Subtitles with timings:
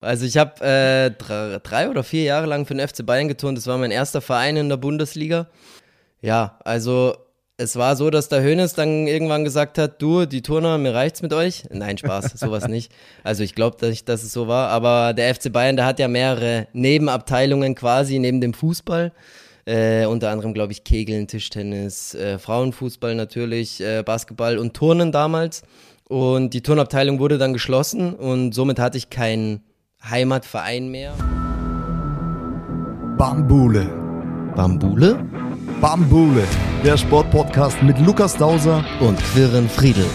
[0.00, 3.58] Also ich habe äh, drei, oder vier Jahre lang für den FC Bayern geturnt.
[3.58, 5.48] Das war mein erster Verein in der Bundesliga.
[6.22, 7.14] Ja, also
[7.58, 11.20] es war so, dass der Hönes dann irgendwann gesagt hat, du, die Turner, mir reicht's
[11.20, 11.64] mit euch.
[11.70, 12.90] Nein, Spaß, sowas nicht.
[13.22, 14.70] Also ich glaube nicht, dass es so war.
[14.70, 19.12] Aber der FC Bayern, der hat ja mehrere Nebenabteilungen quasi neben dem Fußball.
[19.66, 25.62] Äh, unter anderem, glaube ich, Kegeln, Tischtennis, äh, Frauenfußball natürlich, äh, Basketball und Turnen damals.
[26.08, 29.62] Und die Turnabteilung wurde dann geschlossen und somit hatte ich keinen
[30.02, 31.14] Heimatverein mehr.
[33.16, 33.86] Bambule.
[34.56, 35.24] Bambule?
[35.80, 36.44] Bambule,
[36.84, 40.06] der Sportpodcast mit Lukas Dauser und Quirren Friedel.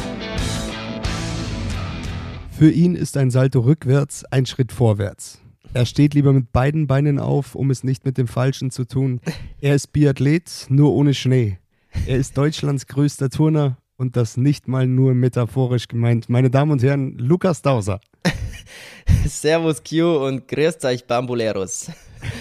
[2.51, 5.41] Für ihn ist ein Salto rückwärts ein Schritt vorwärts.
[5.73, 9.19] Er steht lieber mit beiden Beinen auf, um es nicht mit dem Falschen zu tun.
[9.59, 11.59] Er ist Biathlet, nur ohne Schnee.
[12.05, 16.29] Er ist Deutschlands größter Turner und das nicht mal nur metaphorisch gemeint.
[16.29, 17.99] Meine Damen und Herren, Lukas Dauser.
[19.27, 21.91] Servus Q und grüßt euch Bambuleros.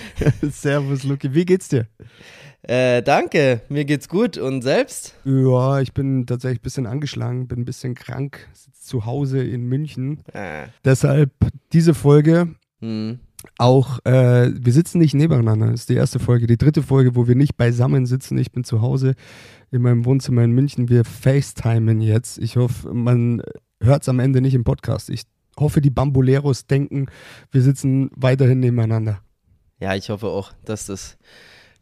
[0.51, 1.87] Servus Luki, wie geht's dir?
[2.62, 5.15] Äh, danke, mir geht's gut und selbst?
[5.25, 9.65] Ja, ich bin tatsächlich ein bisschen angeschlagen, bin ein bisschen krank, sitze zu Hause in
[9.65, 10.21] München.
[10.33, 10.65] Ah.
[10.84, 11.31] Deshalb
[11.73, 12.55] diese Folge.
[12.81, 13.19] Hm.
[13.59, 16.47] Auch, äh, wir sitzen nicht nebeneinander, das ist die erste Folge.
[16.47, 18.39] Die dritte Folge, wo wir nicht beisammen sitzen.
[18.39, 19.14] Ich bin zu Hause
[19.70, 20.89] in meinem Wohnzimmer in München.
[20.89, 22.39] Wir FaceTimen jetzt.
[22.39, 23.42] Ich hoffe, man
[23.81, 25.11] hört es am Ende nicht im Podcast.
[25.11, 25.22] Ich
[25.59, 27.06] hoffe, die Bamboleros denken,
[27.50, 29.20] wir sitzen weiterhin nebeneinander.
[29.81, 31.19] Ja, ich hoffe auch, dass das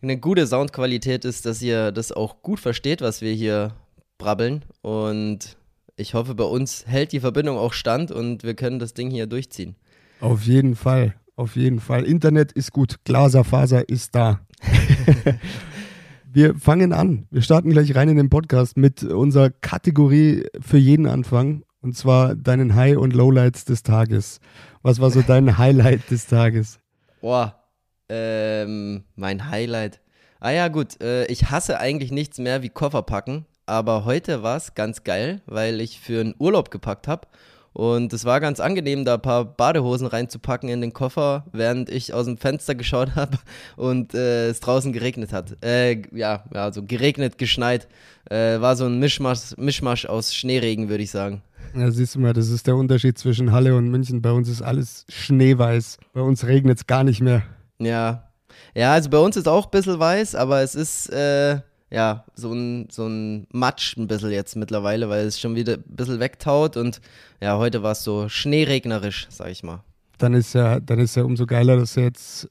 [0.03, 3.75] eine gute Soundqualität ist, dass ihr das auch gut versteht, was wir hier
[4.19, 4.65] brabbeln.
[4.81, 5.57] Und
[5.97, 9.27] ich hoffe, bei uns hält die Verbindung auch stand und wir können das Ding hier
[9.27, 9.77] durchziehen.
[10.21, 12.05] Auf jeden Fall, auf jeden Fall.
[12.05, 14.41] Internet ist gut, Glaserfaser ist da.
[16.33, 17.27] wir fangen an.
[17.31, 21.65] Wir starten gleich rein in den Podcast mit unserer Kategorie für jeden Anfang.
[21.81, 24.41] Und zwar deinen High- und Lowlights des Tages.
[24.83, 26.79] Was war so dein Highlight des Tages?
[27.21, 27.63] Boah,
[28.09, 30.01] ähm, mein Highlight.
[30.39, 34.57] Ah ja, gut, äh, ich hasse eigentlich nichts mehr wie Koffer packen, aber heute war
[34.57, 37.29] es ganz geil, weil ich für einen Urlaub gepackt habe.
[37.73, 42.13] Und es war ganz angenehm, da ein paar Badehosen reinzupacken in den Koffer, während ich
[42.13, 43.39] aus dem Fenster geschaut habe
[43.77, 45.57] und äh, es draußen geregnet hat.
[45.65, 47.89] Äh, ja, also geregnet, geschneit.
[48.31, 51.43] Äh, war so ein Mischmasch, Mischmasch aus Schneeregen, würde ich sagen.
[51.75, 54.21] Ja, siehst du mal, das ist der Unterschied zwischen Halle und München.
[54.21, 55.99] Bei uns ist alles schneeweiß.
[56.13, 57.43] Bei uns regnet es gar nicht mehr.
[57.79, 58.29] Ja.
[58.75, 61.61] Ja, also bei uns ist auch ein bisschen weiß, aber es ist äh,
[61.93, 65.85] ja so ein, so ein Matsch ein bisschen jetzt mittlerweile, weil es schon wieder ein
[65.87, 67.01] bisschen wegtaut und
[67.41, 69.85] ja, heute war es so schneeregnerisch, sag ich mal.
[70.19, 72.49] Dann ist ja, dann ist ja umso geiler, dass du jetzt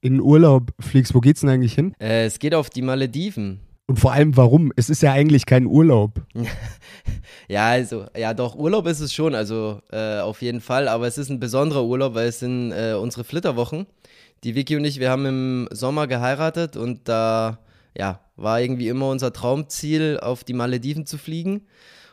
[0.00, 1.14] in Urlaub fliegst.
[1.14, 1.94] Wo geht's denn eigentlich hin?
[2.00, 3.60] Äh, es geht auf die Malediven.
[3.86, 4.72] Und vor allem, warum?
[4.76, 6.22] Es ist ja eigentlich kein Urlaub.
[7.48, 10.86] ja, also, ja, doch, Urlaub ist es schon, also äh, auf jeden Fall.
[10.86, 13.86] Aber es ist ein besonderer Urlaub, weil es sind äh, unsere Flitterwochen.
[14.44, 17.58] Die Vicky und ich, wir haben im Sommer geheiratet und da,
[17.96, 21.62] ja, war irgendwie immer unser Traumziel, auf die Malediven zu fliegen.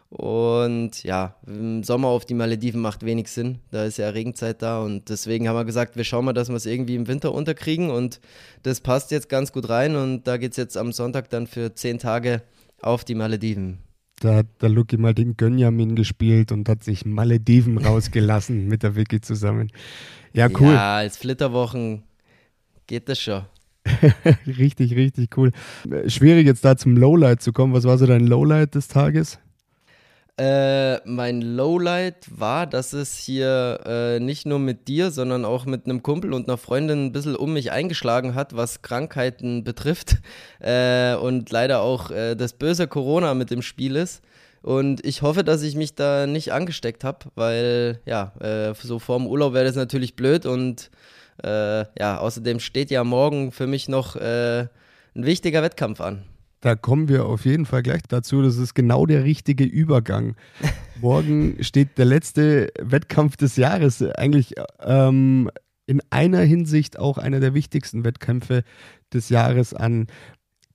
[0.10, 3.60] Und ja, im Sommer auf die Malediven macht wenig Sinn.
[3.72, 6.56] Da ist ja Regenzeit da und deswegen haben wir gesagt, wir schauen mal, dass wir
[6.56, 8.22] es irgendwie im Winter unterkriegen und
[8.64, 11.76] das passt jetzt ganz gut rein und da geht es jetzt am Sonntag dann für
[11.76, 12.42] zehn Tage
[12.82, 13.80] auf die Malediven.
[14.22, 18.96] Da hat der Lucky mal den Gönjamin gespielt und hat sich Malediven rausgelassen mit der
[18.96, 19.72] Vicky zusammen.
[20.32, 20.74] Ja, cool.
[20.74, 22.04] Ja, als Flitterwochen
[22.88, 23.44] geht das schon.
[24.48, 25.52] richtig, richtig cool.
[26.08, 27.74] Schwierig jetzt da zum Lowlight zu kommen.
[27.74, 29.40] Was war so dein Lowlight des Tages?
[30.40, 35.86] Äh, mein Lowlight war, dass es hier äh, nicht nur mit dir, sondern auch mit
[35.86, 40.18] einem Kumpel und einer Freundin ein bisschen um mich eingeschlagen hat, was Krankheiten betrifft.
[40.60, 44.22] Äh, und leider auch äh, das böse Corona mit im Spiel ist.
[44.62, 49.28] Und ich hoffe, dass ich mich da nicht angesteckt habe, weil ja, äh, so vorm
[49.28, 50.46] Urlaub wäre das natürlich blöd.
[50.46, 50.90] Und
[51.44, 54.70] äh, ja, außerdem steht ja morgen für mich noch ein
[55.14, 56.24] wichtiger Wettkampf an.
[56.62, 58.42] Da kommen wir auf jeden Fall gleich dazu.
[58.42, 60.36] Das ist genau der richtige Übergang.
[61.02, 64.02] Morgen steht der letzte Wettkampf des Jahres.
[64.02, 65.52] Eigentlich ähm,
[65.86, 68.64] in einer Hinsicht auch einer der wichtigsten Wettkämpfe
[69.14, 70.08] des Jahres an.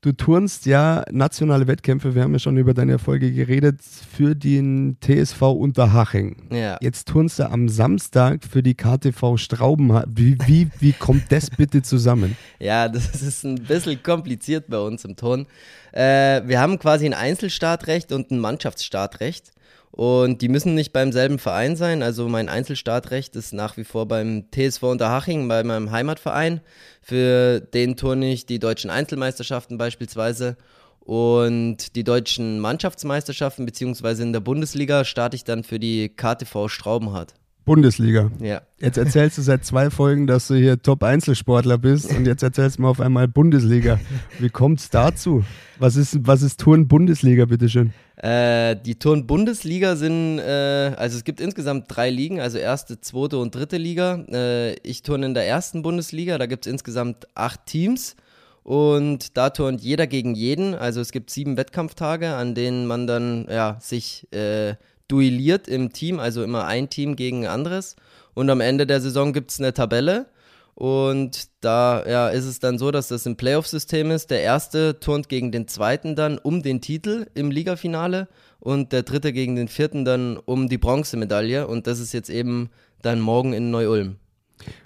[0.05, 4.97] Du turnst ja nationale Wettkämpfe, wir haben ja schon über deine Erfolge geredet, für den
[5.01, 6.49] TSV Unterhaching.
[6.51, 6.77] Ja.
[6.81, 9.91] Jetzt turnst du am Samstag für die KTV Strauben.
[10.09, 12.37] Wie, wie, wie kommt das bitte zusammen?
[12.59, 15.47] Ja, das ist ein bisschen kompliziert bei uns im Turn.
[15.93, 19.53] Äh, wir haben quasi ein Einzelstartrecht und ein Mannschaftsstartrecht.
[19.93, 22.03] Und die müssen nicht beim selben Verein sein.
[22.03, 26.63] Also mein Einzelstartrecht ist nach wie vor beim TSV Unterhaching, bei meinem Heimatverein.
[27.03, 30.57] Für den turne ich die deutschen Einzelmeisterschaften beispielsweise.
[30.99, 37.35] Und die deutschen Mannschaftsmeisterschaften, beziehungsweise in der Bundesliga, starte ich dann für die KTV Straubenhardt.
[37.65, 38.31] Bundesliga.
[38.41, 38.63] Ja.
[38.79, 42.83] Jetzt erzählst du seit zwei Folgen, dass du hier Top-Einzelsportler bist und jetzt erzählst du
[42.83, 44.01] mir auf einmal Bundesliga.
[44.39, 45.45] Wie kommt es dazu?
[45.79, 47.93] Was ist, was ist Turn-Bundesliga, bitteschön?
[48.17, 53.55] Äh, die Turn-Bundesliga sind, äh, also es gibt insgesamt drei Ligen, also erste, zweite und
[53.55, 54.25] dritte Liga.
[54.31, 58.17] Äh, ich turne in der ersten Bundesliga, da gibt es insgesamt acht Teams.
[58.65, 60.75] Und da turnt jeder gegen jeden.
[60.75, 64.77] Also es gibt sieben Wettkampftage, an denen man dann ja, sich äh,
[65.13, 67.97] duelliert im Team, also immer ein Team gegen ein anderes.
[68.35, 70.27] Und am Ende der Saison gibt es eine Tabelle.
[70.75, 74.31] Und da ja, ist es dann so, dass das ein Playoff-System ist.
[74.31, 78.27] Der erste turnt gegen den zweiten dann um den Titel im Ligafinale
[78.59, 81.67] und der dritte gegen den vierten dann um die Bronzemedaille.
[81.67, 82.71] Und das ist jetzt eben
[83.03, 84.17] dann morgen in Neu-Ulm.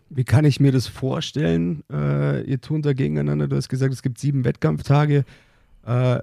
[0.09, 1.85] Wie kann ich mir das vorstellen?
[1.93, 3.47] Äh, ihr turnt da gegeneinander.
[3.47, 5.25] Du hast gesagt, es gibt sieben Wettkampftage.
[5.87, 6.19] Äh,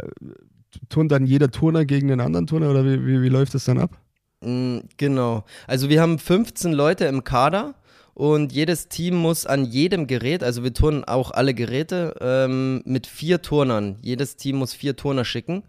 [0.90, 3.80] turnt dann jeder Turner gegen den anderen Turner oder wie, wie, wie läuft das dann
[3.80, 3.98] ab?
[4.42, 5.44] Mm, genau.
[5.68, 7.76] Also wir haben 15 Leute im Kader
[8.14, 13.08] und jedes Team muss an jedem Gerät, also wir turnen auch alle Geräte ähm, mit
[13.08, 13.98] vier Turnern.
[14.02, 15.64] Jedes Team muss vier Turner schicken.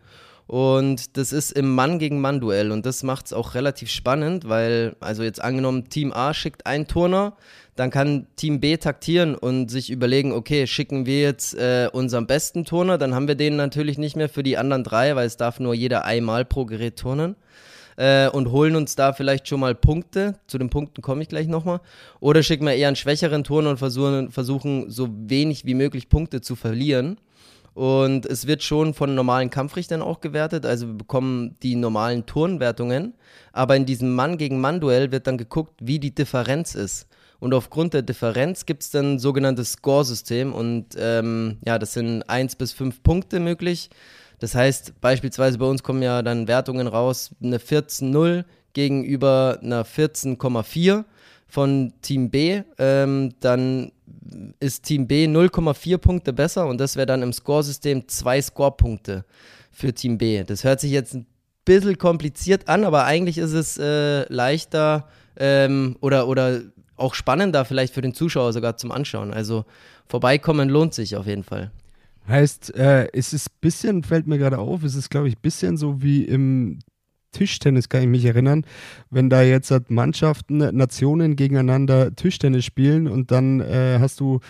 [0.46, 4.46] Und das ist im Mann gegen Mann Duell und das macht es auch relativ spannend,
[4.46, 7.36] weil, also jetzt angenommen, Team A schickt einen Turner,
[7.76, 12.66] dann kann Team B taktieren und sich überlegen, okay, schicken wir jetzt äh, unseren besten
[12.66, 15.60] Turner, dann haben wir den natürlich nicht mehr für die anderen drei, weil es darf
[15.60, 17.36] nur jeder einmal pro Gerät turnen.
[17.96, 20.34] Äh, und holen uns da vielleicht schon mal Punkte.
[20.48, 21.80] Zu den Punkten komme ich gleich nochmal.
[22.18, 26.40] Oder schicken wir eher einen schwächeren Turner und versuchen, versuchen so wenig wie möglich Punkte
[26.40, 27.18] zu verlieren.
[27.74, 30.64] Und es wird schon von normalen Kampfrichtern auch gewertet.
[30.64, 33.14] Also wir bekommen die normalen Turnwertungen.
[33.52, 37.08] Aber in diesem Mann gegen Mann-Duell wird dann geguckt, wie die Differenz ist.
[37.40, 40.52] Und aufgrund der Differenz gibt es dann ein sogenanntes Score-System.
[40.52, 43.90] Und ähm, ja, das sind 1 bis 5 Punkte möglich.
[44.38, 51.04] Das heißt, beispielsweise bei uns kommen ja dann Wertungen raus, eine 14-0 gegenüber einer 14,4
[51.48, 52.62] von Team B.
[52.78, 53.92] Ähm, dann
[54.60, 59.24] ist Team B 0,4 Punkte besser und das wäre dann im Scoresystem zwei Scorepunkte
[59.70, 60.42] für Team B.
[60.44, 61.26] Das hört sich jetzt ein
[61.64, 66.60] bisschen kompliziert an, aber eigentlich ist es äh, leichter ähm, oder, oder
[66.96, 69.32] auch spannender vielleicht für den Zuschauer sogar zum Anschauen.
[69.32, 69.64] Also
[70.06, 71.70] vorbeikommen lohnt sich auf jeden Fall.
[72.28, 75.42] Heißt, äh, es ist ein bisschen, fällt mir gerade auf, es ist, glaube ich, ein
[75.42, 76.78] bisschen so wie im
[77.34, 78.64] Tischtennis, kann ich mich erinnern,
[79.10, 84.40] wenn da jetzt halt Mannschaften, Nationen gegeneinander Tischtennis spielen und dann äh, hast du,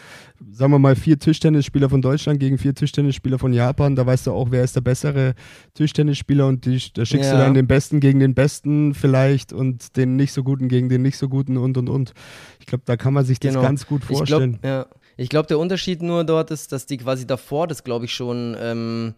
[0.53, 4.33] sagen wir mal, vier Tischtennisspieler von Deutschland gegen vier Tischtennisspieler von Japan, da weißt du
[4.33, 5.35] auch, wer ist der bessere
[5.75, 7.37] Tischtennisspieler und die, da schickst ja.
[7.37, 11.03] du dann den Besten gegen den Besten vielleicht und den nicht so guten gegen den
[11.03, 12.13] nicht so guten und und und.
[12.61, 13.63] Ich glaube, da kann man sich das genau.
[13.63, 14.55] ganz gut vorstellen.
[14.55, 14.87] Ich glaub, ja.
[15.17, 18.57] Ich glaube, der Unterschied nur dort ist, dass die quasi davor das, glaube ich, schon
[18.61, 19.15] ähm,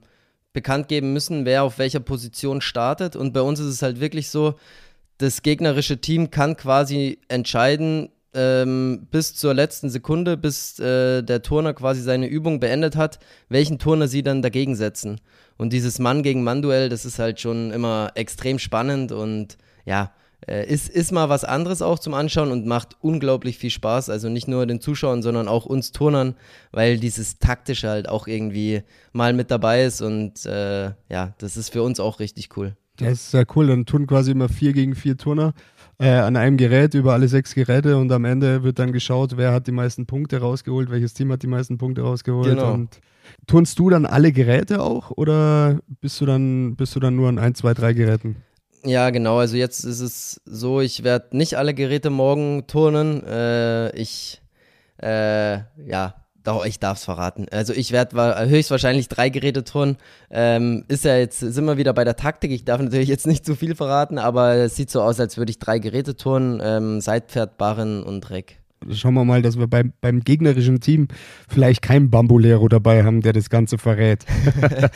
[0.56, 3.14] bekannt geben müssen, wer auf welcher Position startet.
[3.14, 4.54] Und bei uns ist es halt wirklich so,
[5.18, 11.74] das gegnerische Team kann quasi entscheiden, ähm, bis zur letzten Sekunde, bis äh, der Turner
[11.74, 13.18] quasi seine Übung beendet hat,
[13.50, 15.20] welchen Turner sie dann dagegen setzen.
[15.58, 20.10] Und dieses Mann gegen Mann-Duell, das ist halt schon immer extrem spannend und ja,
[20.46, 24.10] äh, ist, ist mal was anderes auch zum Anschauen und macht unglaublich viel Spaß.
[24.10, 26.34] Also nicht nur den Zuschauern, sondern auch uns Turnern,
[26.72, 31.70] weil dieses Taktische halt auch irgendwie mal mit dabei ist und äh, ja, das ist
[31.70, 32.76] für uns auch richtig cool.
[32.96, 33.66] Das ist sehr cool.
[33.66, 35.52] Dann tun quasi immer vier gegen vier Turner
[35.98, 39.52] äh, an einem Gerät über alle sechs Geräte und am Ende wird dann geschaut, wer
[39.52, 42.49] hat die meisten Punkte rausgeholt, welches Team hat die meisten Punkte rausgeholt.
[42.49, 42.75] Genau.
[42.75, 43.00] Und
[43.46, 47.38] turnst du dann alle Geräte auch oder bist du dann, bist du dann nur an
[47.38, 48.37] ein, zwei, drei Geräten?
[48.85, 49.38] Ja, genau.
[49.38, 53.25] Also jetzt ist es so, ich werde nicht alle Geräte morgen turnen.
[53.25, 54.40] Äh, ich,
[55.02, 56.14] äh, ja,
[56.45, 57.47] doch, ich darf es verraten.
[57.50, 59.97] Also ich werde höchstwahrscheinlich drei Geräte turnen.
[60.30, 62.52] Ähm, ist ja jetzt, sind wir wieder bei der Taktik.
[62.52, 65.50] Ich darf natürlich jetzt nicht zu viel verraten, aber es sieht so aus, als würde
[65.50, 66.61] ich drei Geräte turnen.
[66.62, 68.59] Ähm, Seitpferd, Barren und Reck
[68.90, 71.09] schauen wir mal, dass wir beim, beim gegnerischen Team
[71.49, 74.25] vielleicht keinen Bambulero dabei haben, der das Ganze verrät.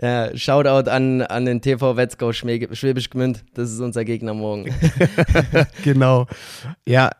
[0.00, 3.44] ja, Shoutout an, an den TV Wetzgau Schwäbisch Gmünd.
[3.54, 4.74] Das ist unser Gegner morgen.
[5.84, 6.26] genau.
[6.86, 7.10] Ja,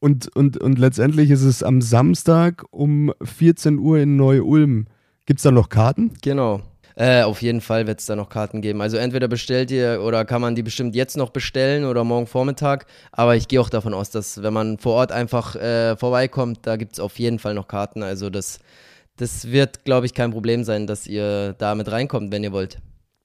[0.00, 4.86] und, und, und letztendlich ist es am Samstag um 14 Uhr in Neu-Ulm.
[5.26, 6.12] Gibt es da noch Karten?
[6.22, 6.60] Genau.
[6.96, 8.80] Äh, auf jeden Fall wird es da noch Karten geben.
[8.80, 12.86] Also entweder bestellt ihr oder kann man die bestimmt jetzt noch bestellen oder morgen Vormittag.
[13.12, 16.76] Aber ich gehe auch davon aus, dass wenn man vor Ort einfach äh, vorbeikommt, da
[16.76, 18.02] gibt es auf jeden Fall noch Karten.
[18.02, 18.60] Also das,
[19.16, 22.78] das wird, glaube ich, kein Problem sein, dass ihr da mit reinkommt, wenn ihr wollt.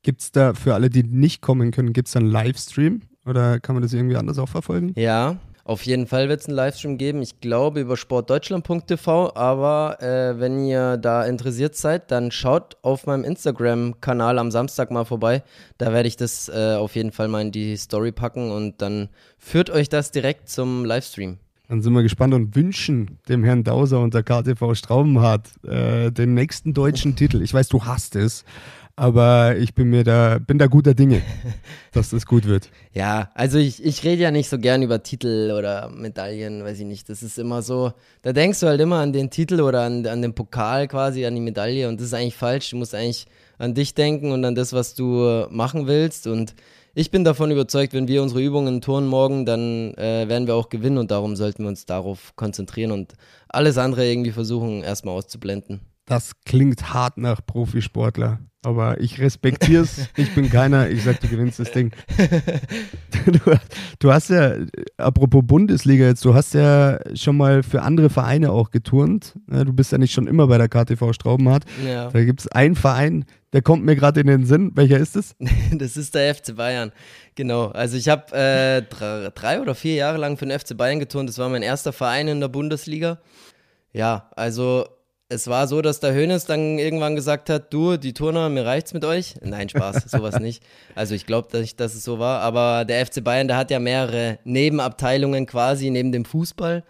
[0.04, 3.02] Gibt es da für alle, die nicht kommen können, gibt es da einen Livestream?
[3.26, 4.94] Oder kann man das irgendwie anders auch verfolgen?
[4.96, 5.36] Ja,
[5.68, 7.22] Auf jeden Fall wird es einen Livestream geben.
[7.22, 9.34] Ich glaube über sportdeutschland.tv.
[9.36, 15.04] Aber äh, wenn ihr da interessiert seid, dann schaut auf meinem Instagram-Kanal am Samstag mal
[15.04, 15.44] vorbei.
[15.78, 19.10] Da werde ich das äh, auf jeden Fall mal in die Story packen und dann
[19.38, 21.38] führt euch das direkt zum Livestream.
[21.68, 26.34] Dann sind wir gespannt und wünschen dem Herrn Dauser und der KTV Straubenhardt äh, den
[26.34, 27.42] nächsten deutschen Titel.
[27.42, 28.46] Ich weiß, du hast es,
[28.98, 31.22] aber ich bin mir da, bin da guter Dinge,
[31.94, 32.70] dass das gut wird.
[32.94, 36.86] Ja, also ich, ich rede ja nicht so gern über Titel oder Medaillen, weiß ich
[36.86, 37.08] nicht.
[37.08, 40.24] Das ist immer so, da denkst du halt immer an den Titel oder an, an
[40.24, 42.72] den Pokal quasi, an die Medaille und das ist eigentlich falsch.
[42.72, 43.28] Du musst eigentlich
[43.60, 46.56] an dich denken und an das, was du machen willst und
[46.96, 50.70] ich bin davon überzeugt, wenn wir unsere Übungen turnen morgen, dann äh, werden wir auch
[50.70, 53.14] gewinnen und darum sollten wir uns darauf konzentrieren und
[53.48, 55.82] alles andere irgendwie versuchen erstmal auszublenden.
[56.06, 58.40] Das klingt hart nach Profisportler.
[58.68, 60.10] Aber ich respektiere es.
[60.18, 60.90] Ich bin keiner.
[60.90, 61.92] Ich sag, du gewinnst das Ding.
[63.26, 63.40] Du,
[64.00, 64.54] du, hast ja,
[64.96, 69.34] apropos Bundesliga jetzt, du hast ja schon mal für andere Vereine auch geturnt.
[69.48, 71.66] Du bist ja nicht schon immer bei der KTV Straubenhardt.
[71.86, 72.10] Ja.
[72.10, 74.72] Da gibt es einen Verein, der kommt mir gerade in den Sinn.
[74.76, 75.36] Welcher ist es?
[75.74, 76.94] Das ist der FC Bayern.
[77.36, 77.68] Genau.
[77.68, 81.28] Also ich habe äh, drei, drei oder vier Jahre lang für den FC Bayern geturnt.
[81.28, 83.20] Das war mein erster Verein in der Bundesliga.
[83.92, 84.86] Ja, also
[85.30, 88.94] es war so, dass der Hönes dann irgendwann gesagt hat, du, die Turner, mir reicht's
[88.94, 89.36] mit euch.
[89.42, 90.64] Nein, Spaß, sowas nicht.
[90.96, 92.42] Also ich glaube nicht, dass es so war.
[92.42, 96.84] Aber der FC Bayern, der hat ja mehrere Nebenabteilungen quasi neben dem Fußball.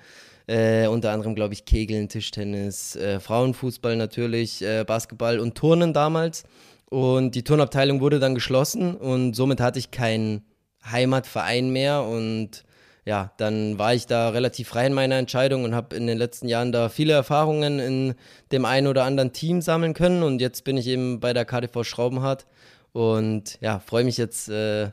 [0.46, 6.44] Äh, unter anderem, glaube ich, Kegeln, Tischtennis, äh, Frauenfußball natürlich, äh, Basketball und Turnen damals.
[6.89, 10.46] Und die Turnabteilung wurde dann geschlossen und somit hatte ich keinen
[10.89, 12.63] Heimatverein mehr und
[13.07, 16.49] ja, dann war ich da relativ frei in meiner Entscheidung und habe in den letzten
[16.49, 18.15] Jahren da viele Erfahrungen in
[18.51, 20.23] dem einen oder anderen Team sammeln können.
[20.23, 22.47] Und jetzt bin ich eben bei der KTV Schraubenhardt
[22.91, 24.91] und ja, freue mich jetzt äh,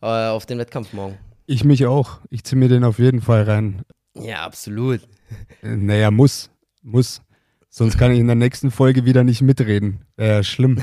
[0.00, 1.18] auf den Wettkampf morgen.
[1.44, 2.20] Ich mich auch.
[2.30, 3.82] Ich ziehe mir den auf jeden Fall rein.
[4.14, 5.02] Ja, absolut.
[5.60, 6.48] Naja, muss.
[6.80, 7.20] Muss.
[7.72, 10.00] Sonst kann ich in der nächsten Folge wieder nicht mitreden.
[10.16, 10.78] Wäre schlimm.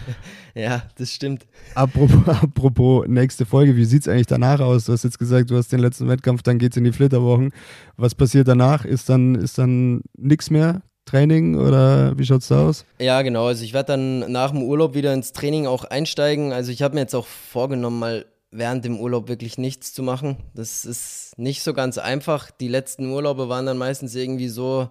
[0.54, 1.46] ja, das stimmt.
[1.74, 4.84] Apropos, apropos nächste Folge, wie sieht es eigentlich danach aus?
[4.84, 7.52] Du hast jetzt gesagt, du hast den letzten Wettkampf, dann geht es in die Flitterwochen.
[7.96, 8.84] Was passiert danach?
[8.84, 10.82] Ist dann, ist dann nichts mehr?
[11.06, 12.84] Training oder wie schaut es da aus?
[13.00, 13.46] Ja, genau.
[13.46, 16.52] Also ich werde dann nach dem Urlaub wieder ins Training auch einsteigen.
[16.52, 20.36] Also ich habe mir jetzt auch vorgenommen, mal während dem Urlaub wirklich nichts zu machen.
[20.54, 22.50] Das ist nicht so ganz einfach.
[22.50, 24.90] Die letzten Urlaube waren dann meistens irgendwie so,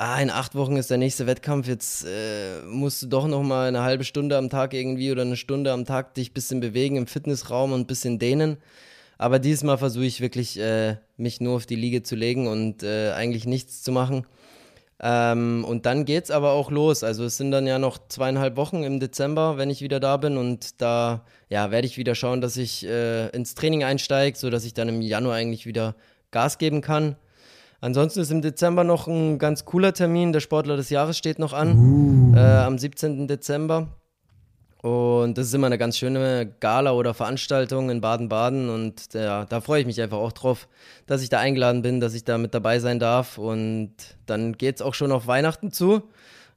[0.00, 3.68] ah, in acht Wochen ist der nächste Wettkampf, jetzt äh, musst du doch noch mal
[3.68, 6.96] eine halbe Stunde am Tag irgendwie oder eine Stunde am Tag dich ein bisschen bewegen
[6.96, 8.56] im Fitnessraum und ein bisschen dehnen.
[9.18, 12.82] Aber dieses Mal versuche ich wirklich, äh, mich nur auf die Liege zu legen und
[12.82, 14.26] äh, eigentlich nichts zu machen.
[15.02, 17.04] Ähm, und dann geht es aber auch los.
[17.04, 20.38] Also es sind dann ja noch zweieinhalb Wochen im Dezember, wenn ich wieder da bin.
[20.38, 24.72] Und da ja, werde ich wieder schauen, dass ich äh, ins Training einsteige, sodass ich
[24.72, 25.94] dann im Januar eigentlich wieder
[26.30, 27.16] Gas geben kann.
[27.80, 30.32] Ansonsten ist im Dezember noch ein ganz cooler Termin.
[30.32, 31.78] Der Sportler des Jahres steht noch an.
[31.78, 32.36] Uh.
[32.36, 33.26] Äh, am 17.
[33.26, 33.88] Dezember.
[34.82, 38.70] Und das ist immer eine ganz schöne Gala oder Veranstaltung in Baden-Baden.
[38.70, 40.68] Und ja, da freue ich mich einfach auch drauf,
[41.06, 43.36] dass ich da eingeladen bin, dass ich da mit dabei sein darf.
[43.36, 43.92] Und
[44.26, 46.02] dann geht es auch schon auf Weihnachten zu.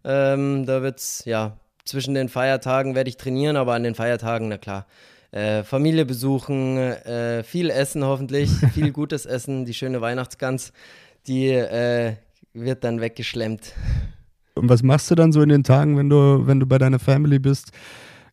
[0.06, 4.48] Ähm, da wird es, ja, zwischen den Feiertagen werde ich trainieren, aber an den Feiertagen,
[4.48, 4.86] na klar,
[5.32, 10.72] äh, Familie besuchen, äh, viel essen hoffentlich, viel gutes Essen, die schöne Weihnachtsgans,
[11.28, 12.14] die äh,
[12.54, 13.74] wird dann weggeschlemmt.
[14.56, 17.00] Und was machst du dann so in den Tagen, wenn du, wenn du bei deiner
[17.00, 17.72] Family bist?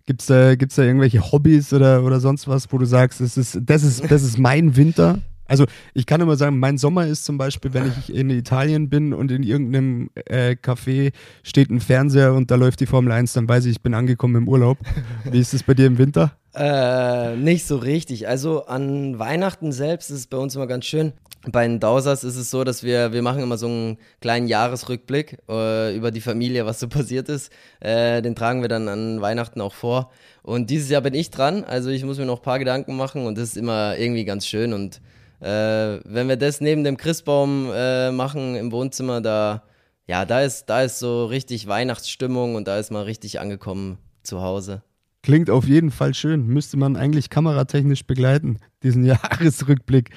[0.06, 3.36] Gibt es da, gibt's da irgendwelche Hobbys oder, oder sonst was, wo du sagst, das
[3.36, 5.20] ist, das ist, das ist mein Winter?
[5.46, 9.12] Also ich kann immer sagen, mein Sommer ist zum Beispiel, wenn ich in Italien bin
[9.12, 13.48] und in irgendeinem äh, Café steht ein Fernseher und da läuft die Formel 1, dann
[13.48, 14.78] weiß ich, ich bin angekommen im Urlaub.
[15.24, 16.36] Wie ist es bei dir im Winter?
[16.54, 18.28] Äh, nicht so richtig.
[18.28, 21.12] Also an Weihnachten selbst ist es bei uns immer ganz schön.
[21.46, 25.38] Bei den Dausers ist es so, dass wir, wir machen immer so einen kleinen Jahresrückblick
[25.48, 27.50] äh, über die Familie, was so passiert ist.
[27.80, 30.10] Äh, den tragen wir dann an Weihnachten auch vor.
[30.42, 33.26] Und dieses Jahr bin ich dran, also ich muss mir noch ein paar Gedanken machen
[33.26, 35.00] und das ist immer irgendwie ganz schön und
[35.40, 39.62] äh, wenn wir das neben dem Christbaum äh, machen im Wohnzimmer, da,
[40.06, 44.42] ja, da ist, da ist so richtig Weihnachtsstimmung und da ist man richtig angekommen zu
[44.42, 44.82] Hause.
[45.22, 46.46] Klingt auf jeden Fall schön.
[46.46, 50.10] Müsste man eigentlich kameratechnisch begleiten, diesen Jahresrückblick.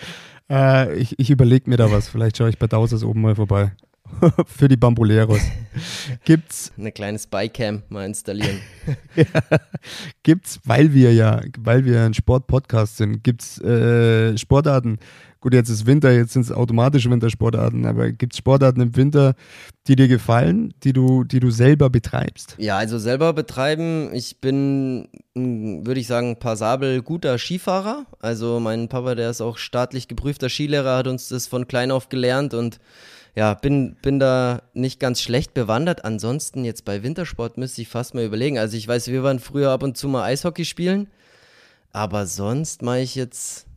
[0.49, 2.09] Äh, ich ich überlege mir da was.
[2.09, 3.71] Vielleicht schaue ich bei Dausers oben mal vorbei.
[4.45, 5.41] für die Bamboleros.
[6.25, 8.59] Gibt's eine kleine Spycam mal installieren.
[9.15, 9.25] ja.
[10.23, 14.99] Gibt's, weil wir ja, weil wir ein Sportpodcast sind, gibt's äh, Sportarten,
[15.43, 19.33] Gut, jetzt ist Winter, jetzt sind es automatische Wintersportarten, aber gibt es Sportarten im Winter,
[19.87, 22.55] die dir gefallen, die du, die du selber betreibst?
[22.59, 28.05] Ja, also selber betreiben, ich bin, würde ich sagen, passabel guter Skifahrer.
[28.21, 32.07] Also mein Papa, der ist auch staatlich geprüfter Skilehrer, hat uns das von klein auf
[32.07, 32.79] gelernt und
[33.35, 36.05] ja, bin, bin da nicht ganz schlecht bewandert.
[36.05, 38.59] Ansonsten jetzt bei Wintersport müsste ich fast mal überlegen.
[38.59, 41.09] Also ich weiß, wir waren früher ab und zu mal Eishockey spielen,
[41.91, 43.67] aber sonst mache ich jetzt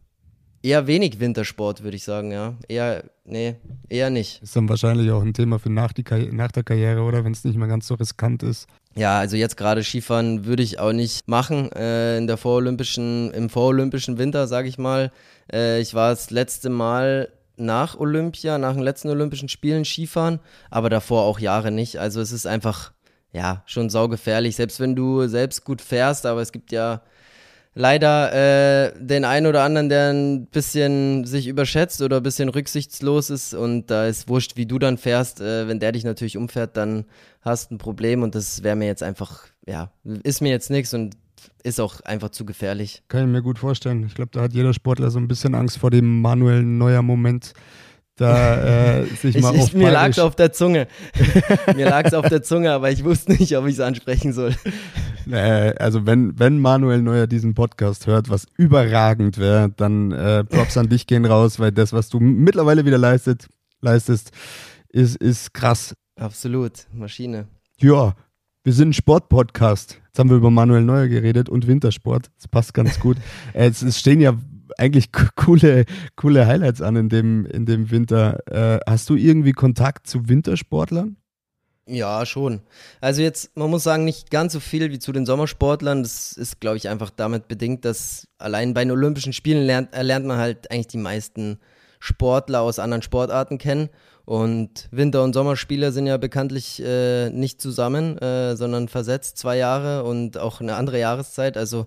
[0.63, 2.55] eher wenig Wintersport, würde ich sagen, ja.
[2.69, 3.57] Eher, nee,
[3.89, 4.43] eher nicht.
[4.43, 7.45] Ist dann wahrscheinlich auch ein Thema für nach, die nach der Karriere, oder wenn es
[7.45, 8.67] nicht mehr ganz so riskant ist.
[8.95, 13.51] Ja, also jetzt gerade Skifahren würde ich auch nicht machen äh, in der vorolympischen, im
[13.51, 15.13] vorolympischen Winter, sage ich mal.
[15.53, 20.91] Äh, ich war das letzte Mal nach Olympia, nach den letzten Olympischen Spielen Skifahren, aber
[20.91, 21.99] davor auch Jahre nicht.
[21.99, 22.93] Also es ist einfach,
[23.33, 27.03] ja, schon saugefährlich, selbst wenn du selbst gut fährst, aber es gibt ja
[27.76, 33.30] leider äh, den einen oder anderen, der ein bisschen sich überschätzt oder ein bisschen rücksichtslos
[33.30, 35.40] ist und da ist wurscht, wie du dann fährst.
[35.40, 37.04] Äh, wenn der dich natürlich umfährt, dann
[37.42, 39.92] hast du ein Problem und das wäre mir jetzt einfach, ja,
[40.25, 41.16] ist mir jetzt nichts und
[41.62, 43.02] ist auch einfach zu gefährlich.
[43.09, 44.04] Kann ich mir gut vorstellen.
[44.06, 47.52] Ich glaube, da hat jeder Sportler so ein bisschen Angst vor dem manuellen neuer Moment.
[48.16, 50.88] Da äh, sich mal ich, ich, Mir lag es auf der Zunge.
[51.76, 54.54] mir lag es auf der Zunge, aber ich wusste nicht, ob ich es ansprechen soll.
[55.30, 60.76] Äh, also wenn, wenn Manuel Neuer diesen Podcast hört, was überragend wäre, dann äh, Props
[60.76, 63.49] an dich gehen raus, weil das, was du mittlerweile wieder leistet,
[63.80, 64.30] leistest,
[64.88, 65.95] ist, ist krass.
[66.18, 67.47] Absolut, Maschine.
[67.78, 68.14] Ja,
[68.64, 70.00] wir sind ein Sportpodcast.
[70.06, 72.30] Jetzt haben wir über Manuel Neuer geredet und Wintersport.
[72.37, 73.16] Das passt ganz gut.
[73.52, 74.35] es, es, stehen ja
[74.78, 75.85] eigentlich coole,
[76.16, 78.40] coole Highlights an in dem, in dem Winter.
[78.50, 81.16] Äh, hast du irgendwie Kontakt zu Wintersportlern?
[81.88, 82.62] Ja, schon.
[83.00, 86.02] Also jetzt, man muss sagen, nicht ganz so viel wie zu den Sommersportlern.
[86.02, 90.26] Das ist, glaube ich, einfach damit bedingt, dass allein bei den Olympischen Spielen lernt, lernt
[90.26, 91.61] man halt eigentlich die meisten
[92.00, 93.88] Sportler aus anderen Sportarten kennen.
[94.25, 100.02] Und Winter- und Sommerspiele sind ja bekanntlich äh, nicht zusammen, äh, sondern versetzt zwei Jahre
[100.02, 101.57] und auch eine andere Jahreszeit.
[101.57, 101.87] Also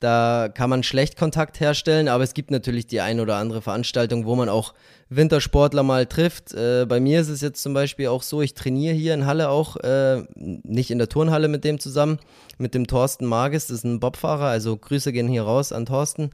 [0.00, 4.26] da kann man schlecht Kontakt herstellen, aber es gibt natürlich die ein oder andere Veranstaltung,
[4.26, 4.74] wo man auch
[5.08, 6.52] Wintersportler mal trifft.
[6.52, 9.48] Äh, bei mir ist es jetzt zum Beispiel auch so, ich trainiere hier in Halle
[9.48, 12.18] auch, äh, nicht in der Turnhalle mit dem zusammen,
[12.58, 16.30] mit dem Thorsten Magis, das ist ein Bobfahrer, also Grüße gehen hier raus an Thorsten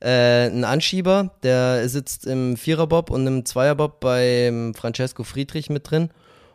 [0.00, 6.10] äh, ein Anschieber, der sitzt im Viererbob und im Zweierbob bei Francesco Friedrich mit drin.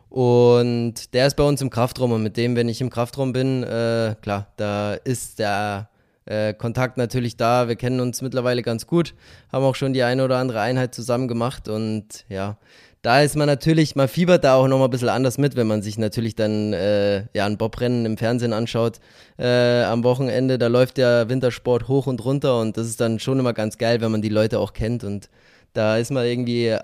[0.08, 3.62] Und der ist bei uns im Kraftraum und mit dem, wenn ich im Kraftraum bin,
[3.62, 5.88] äh, klar, da ist der
[6.26, 7.68] äh, Kontakt natürlich da.
[7.68, 9.14] Wir kennen uns mittlerweile ganz gut,
[9.52, 12.58] haben auch schon die eine oder andere Einheit zusammen gemacht und ja,
[13.02, 15.82] da ist man natürlich, man fiebert da auch nochmal ein bisschen anders mit, wenn man
[15.82, 19.00] sich natürlich dann äh, ja, ein Bobrennen im Fernsehen anschaut
[19.38, 20.56] äh, am Wochenende.
[20.56, 24.00] Da läuft der Wintersport hoch und runter und das ist dann schon immer ganz geil,
[24.00, 25.28] wenn man die Leute auch kennt und
[25.72, 26.76] da ist man irgendwie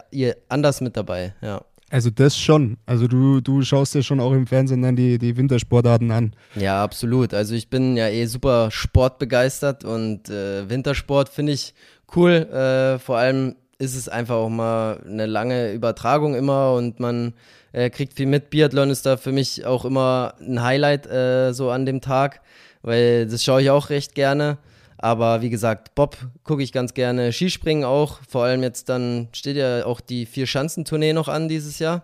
[0.48, 1.62] anders mit dabei, ja.
[1.90, 2.76] Also das schon.
[2.84, 6.34] Also du, du schaust dir schon auch im Fernsehen dann die, die Wintersportarten an.
[6.54, 7.32] Ja, absolut.
[7.32, 11.74] Also ich bin ja eh super sportbegeistert und äh, Wintersport finde ich
[12.14, 12.32] cool.
[12.32, 17.32] Äh, vor allem ist es einfach auch mal eine lange Übertragung immer und man
[17.72, 18.50] äh, kriegt viel mit.
[18.50, 22.40] Biathlon ist da für mich auch immer ein Highlight äh, so an dem Tag,
[22.82, 24.58] weil das schaue ich auch recht gerne.
[24.98, 28.18] Aber wie gesagt, Bob gucke ich ganz gerne, Skispringen auch.
[28.28, 32.02] Vor allem jetzt dann steht ja auch die Vier-Schanzentournee noch an dieses Jahr,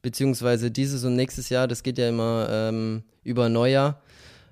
[0.00, 1.66] beziehungsweise dieses und nächstes Jahr.
[1.66, 4.00] Das geht ja immer ähm, über Neujahr.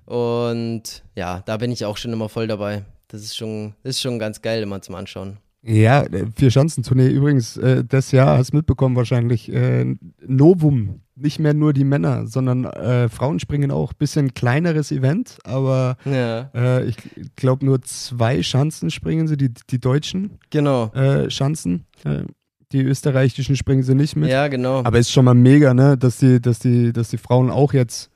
[0.05, 2.83] Und ja, da bin ich auch schon immer voll dabei.
[3.07, 5.37] Das ist schon, ist schon ganz geil immer zum Anschauen.
[5.67, 9.51] Ja, äh, Vier-Schanzentournee übrigens, äh, das Jahr hast du mitbekommen wahrscheinlich.
[9.51, 13.93] Äh, Novum, nicht mehr nur die Männer, sondern äh, Frauen springen auch.
[13.93, 16.51] Bisschen kleineres Event, aber ja.
[16.53, 16.97] äh, ich
[17.35, 20.91] glaube nur zwei Schanzen springen sie, die, die deutschen genau.
[20.93, 21.85] äh, Schanzen.
[22.03, 22.25] Äh,
[22.71, 24.29] die österreichischen springen sie nicht mit.
[24.29, 24.83] Ja, genau.
[24.83, 28.11] Aber ist schon mal mega, ne, dass die, dass die, dass die Frauen auch jetzt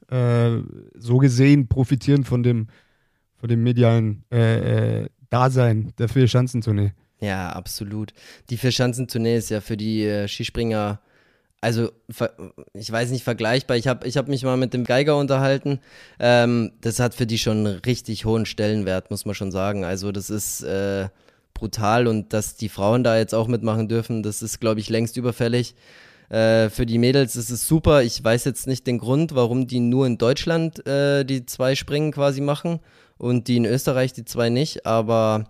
[0.95, 2.65] so gesehen profitieren von dem,
[3.35, 4.23] von dem medialen
[5.29, 6.93] Dasein der Vier-Schanzentournee.
[7.21, 8.13] Ja, absolut.
[8.49, 10.99] Die Vierschanzentournee ist ja für die äh, Skispringer,
[11.61, 11.91] also
[12.73, 13.75] ich weiß nicht vergleichbar.
[13.75, 15.79] Ich habe ich hab mich mal mit dem Geiger unterhalten.
[16.19, 19.83] Ähm, das hat für die schon einen richtig hohen Stellenwert, muss man schon sagen.
[19.83, 21.09] Also das ist äh,
[21.53, 25.17] brutal und dass die Frauen da jetzt auch mitmachen dürfen, das ist, glaube ich, längst
[25.17, 25.75] überfällig.
[26.29, 28.03] Äh, für die Mädels ist es super.
[28.03, 32.11] Ich weiß jetzt nicht den Grund, warum die nur in Deutschland äh, die zwei Springen
[32.11, 32.79] quasi machen
[33.17, 35.45] und die in Österreich die zwei nicht, aber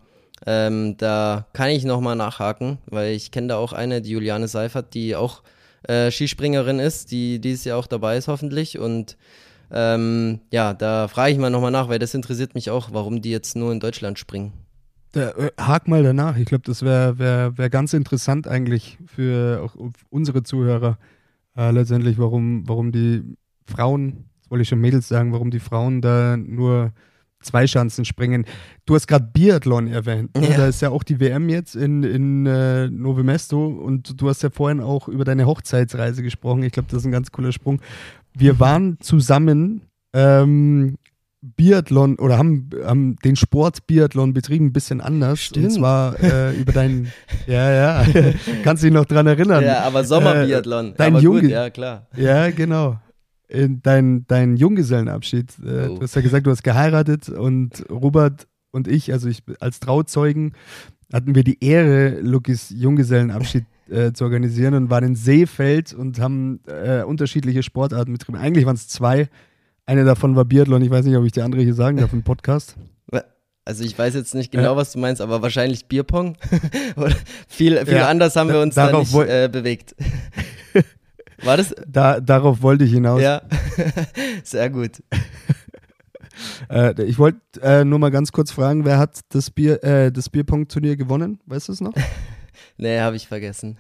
[0.45, 4.93] ähm, da kann ich nochmal nachhaken, weil ich kenne da auch eine, die Juliane Seifert,
[4.93, 5.43] die auch
[5.83, 8.79] äh, Skispringerin ist, die dieses Jahr auch dabei ist hoffentlich.
[8.79, 9.17] Und
[9.71, 13.31] ähm, ja, da frage ich mal nochmal nach, weil das interessiert mich auch, warum die
[13.31, 14.53] jetzt nur in Deutschland springen.
[15.11, 16.37] Da, äh, hak mal danach.
[16.37, 19.71] Ich glaube, das wäre wär, wär ganz interessant eigentlich für
[20.09, 20.97] unsere Zuhörer
[21.57, 23.23] äh, letztendlich, warum, warum die
[23.65, 26.93] Frauen, das wollte ich schon Mädels sagen, warum die Frauen da nur
[27.41, 28.45] zwei Schanzen springen.
[28.85, 30.35] Du hast gerade Biathlon erwähnt.
[30.37, 30.49] Ne?
[30.49, 30.57] Ja.
[30.57, 34.43] Da ist ja auch die WM jetzt in, in äh, Novo Mesto und du hast
[34.43, 36.63] ja vorhin auch über deine Hochzeitsreise gesprochen.
[36.63, 37.81] Ich glaube, das ist ein ganz cooler Sprung.
[38.33, 39.81] Wir waren zusammen
[40.13, 40.97] ähm,
[41.41, 45.39] Biathlon oder haben, haben den Sport Biathlon betrieben, ein bisschen anders.
[45.39, 45.67] Stimmt.
[45.67, 47.11] Und zwar äh, über deinen,
[47.47, 48.05] ja, ja,
[48.63, 49.63] kannst du dich noch dran erinnern.
[49.63, 50.91] Ja, aber Sommerbiathlon.
[50.91, 51.49] Äh, dein Junge.
[51.49, 52.07] Ja, klar.
[52.17, 52.99] Ja, genau.
[53.51, 55.53] Dein, dein Junggesellenabschied.
[55.65, 55.95] Äh, oh.
[55.95, 60.53] Du hast ja gesagt, du hast geheiratet und Robert und ich, also ich als Trauzeugen,
[61.11, 66.59] hatten wir die Ehre, Lukis Junggesellenabschied äh, zu organisieren und waren in Seefeld und haben
[66.67, 68.37] äh, unterschiedliche Sportarten betrieben.
[68.37, 69.29] Eigentlich waren es zwei
[69.89, 70.83] eine davon war Biathlon.
[70.83, 72.75] Ich weiß nicht, ob ich die andere hier sagen darf im Podcast.
[73.65, 76.37] Also ich weiß jetzt nicht genau, was du meinst, aber wahrscheinlich Bierpong.
[77.47, 79.95] Viel viel ja, anders haben wir uns da nicht äh, bewegt.
[81.43, 81.73] War das?
[81.87, 83.21] Da, darauf wollte ich hinaus.
[83.21, 83.41] Ja,
[84.43, 85.03] sehr gut.
[86.69, 90.29] äh, ich wollte äh, nur mal ganz kurz fragen, wer hat das, Bier, äh, das
[90.29, 91.39] Bierpong-Turnier gewonnen?
[91.45, 91.93] Weißt du es noch?
[92.77, 93.77] nee, habe ich vergessen.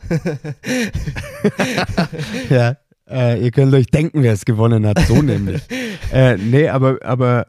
[2.49, 2.77] ja,
[3.09, 5.61] äh, ihr könnt euch denken, wer es gewonnen hat, so nämlich.
[6.11, 7.47] Äh, nee, aber, aber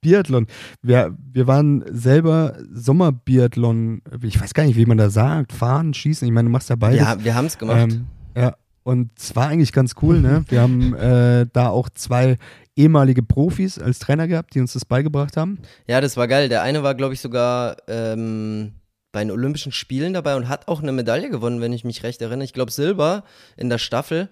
[0.00, 0.46] Biathlon.
[0.82, 6.26] Wir, wir waren selber Sommerbiathlon, ich weiß gar nicht, wie man da sagt, fahren, schießen.
[6.26, 7.00] Ich meine, du machst ja beides.
[7.00, 7.92] Ja, wir haben es gemacht.
[7.92, 8.54] Ähm, ja,
[8.88, 10.46] und es war eigentlich ganz cool, ne?
[10.48, 12.38] Wir haben äh, da auch zwei
[12.74, 15.58] ehemalige Profis als Trainer gehabt, die uns das beigebracht haben.
[15.86, 16.48] Ja, das war geil.
[16.48, 18.72] Der eine war, glaube ich, sogar ähm,
[19.12, 22.22] bei den Olympischen Spielen dabei und hat auch eine Medaille gewonnen, wenn ich mich recht
[22.22, 22.46] erinnere.
[22.46, 23.24] Ich glaube Silber
[23.58, 24.30] in der Staffel.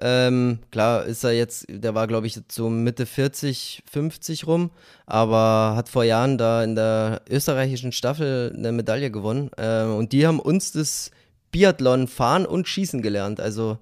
[0.00, 4.72] Ähm, klar ist er jetzt, der war glaube ich so Mitte 40, 50 rum,
[5.06, 9.50] aber hat vor Jahren da in der österreichischen Staffel eine Medaille gewonnen.
[9.58, 11.12] Ähm, und die haben uns das
[11.52, 13.40] Biathlon fahren und schießen gelernt.
[13.40, 13.78] Also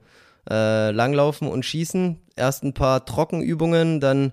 [0.50, 2.18] äh, Langlaufen und Schießen.
[2.36, 4.32] Erst ein paar Trockenübungen, dann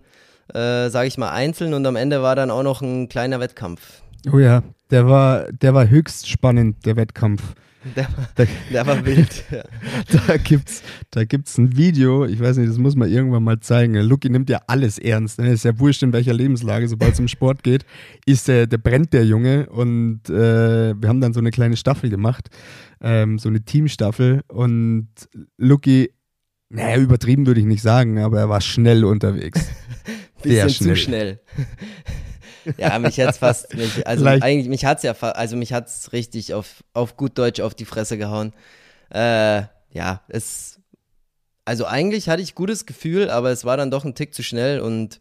[0.54, 4.02] äh, sage ich mal einzeln und am Ende war dann auch noch ein kleiner Wettkampf.
[4.32, 7.42] Oh ja, der war, der war höchst spannend, der Wettkampf.
[7.96, 9.44] Der war, da, der war wild.
[9.52, 9.64] Ja.
[10.28, 13.96] Da gibt's, da gibt's ein Video, ich weiß nicht, das muss man irgendwann mal zeigen.
[13.96, 15.40] Lucky nimmt ja alles ernst.
[15.40, 15.52] Ne?
[15.52, 17.86] Ist ja wurscht, in welcher Lebenslage, sobald es um Sport geht,
[18.26, 19.70] ist der, der brennt der Junge.
[19.70, 22.50] Und äh, wir haben dann so eine kleine Staffel gemacht,
[23.02, 24.42] ähm, so eine Teamstaffel.
[24.48, 25.10] Und
[25.58, 26.12] Lucky,
[26.70, 29.70] naja, übertrieben würde ich nicht sagen, aber er war schnell unterwegs.
[30.42, 31.40] Bisschen zu schnell.
[32.78, 34.44] Ja, mich hat's fast, mich, also Leicht.
[34.44, 38.18] eigentlich, mich hat's ja, also mich hat's richtig auf, auf gut Deutsch auf die Fresse
[38.18, 38.54] gehauen.
[39.10, 40.80] Äh, ja, es,
[41.66, 44.80] also eigentlich hatte ich gutes Gefühl, aber es war dann doch ein Tick zu schnell
[44.80, 45.20] und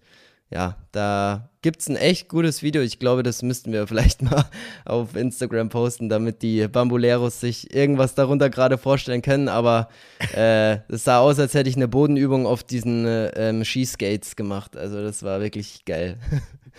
[0.51, 2.81] ja, da gibt es ein echt gutes Video.
[2.81, 4.45] Ich glaube, das müssten wir vielleicht mal
[4.85, 9.49] auf Instagram posten, damit die Bambuleros sich irgendwas darunter gerade vorstellen können.
[9.49, 9.89] Aber
[10.35, 14.77] äh, es sah aus, als hätte ich eine Bodenübung auf diesen äh, ähm, Skiskates gemacht.
[14.77, 16.19] Also das war wirklich geil.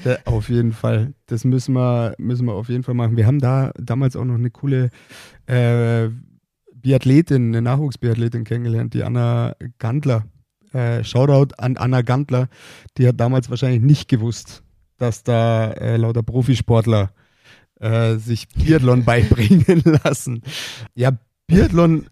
[0.03, 1.13] Ja, auf jeden Fall.
[1.25, 3.17] Das müssen wir, müssen wir auf jeden Fall machen.
[3.17, 4.89] Wir haben da damals auch noch eine coole
[5.47, 6.09] äh,
[6.73, 10.25] Biathletin, eine Nachwuchsbiathletin kennengelernt, die Anna Gandler.
[10.73, 12.49] Äh, Shoutout an Anna Gandler.
[12.97, 14.63] Die hat damals wahrscheinlich nicht gewusst,
[14.97, 17.11] dass da äh, lauter Profisportler
[17.79, 20.41] äh, sich Biathlon beibringen lassen.
[20.93, 21.11] Ja,
[21.47, 22.07] Biathlon, äh,